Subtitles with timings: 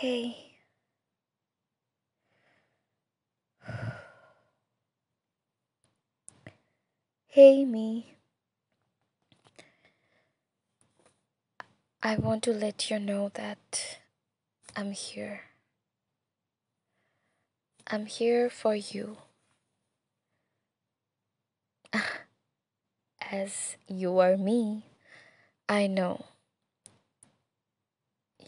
[0.00, 0.56] Hey.
[7.26, 8.16] Hey, me.
[12.02, 13.98] I want to let you know that
[14.74, 15.42] I'm here.
[17.86, 19.18] I'm here for you.
[23.30, 24.86] As you are me,
[25.68, 26.24] I know.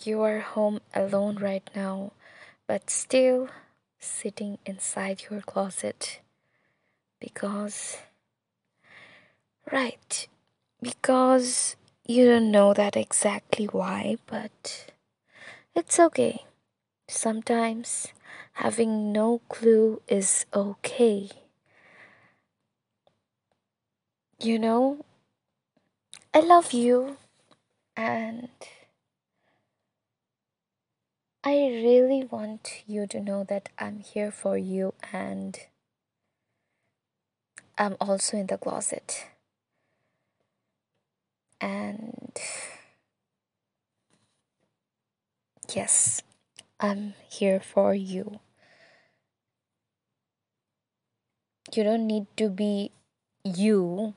[0.02, 2.12] You are home alone right now,
[2.66, 3.48] but still
[4.00, 6.20] sitting inside your closet.
[7.20, 7.98] Because,
[9.70, 10.26] right,
[10.80, 14.92] because you don't know that exactly why, but
[15.74, 16.44] it's okay.
[17.08, 18.08] Sometimes
[18.54, 21.30] having no clue is okay.
[24.40, 25.04] You know,
[26.34, 27.16] I love you
[27.96, 28.48] and
[31.44, 35.58] I really want you to know that I'm here for you and
[37.76, 39.26] I'm also in the closet.
[41.60, 42.38] And
[45.74, 46.22] yes,
[46.78, 48.38] I'm here for you.
[51.74, 52.92] You don't need to be
[53.42, 54.14] you.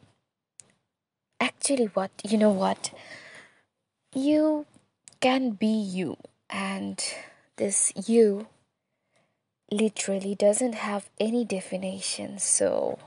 [1.39, 2.11] Actually, what?
[2.23, 2.91] You know what?
[4.13, 4.67] You
[5.21, 6.17] can be you,
[6.49, 7.03] and
[7.57, 8.47] this you
[9.71, 12.39] literally doesn't have any definition.
[12.39, 12.99] So,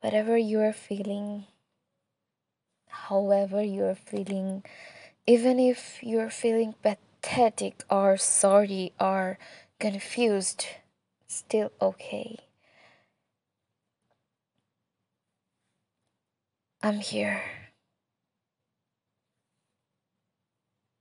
[0.00, 1.46] whatever you are feeling,
[2.88, 4.64] however you are feeling,
[5.26, 9.38] even if you're feeling pathetic or sorry or
[9.78, 10.66] confused,
[11.26, 12.38] still okay.
[16.82, 17.55] I'm here.